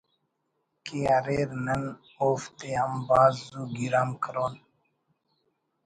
[0.85, 1.83] ک اریر نن
[2.19, 4.53] اوفتے ہم بھاز زو گیرام کرون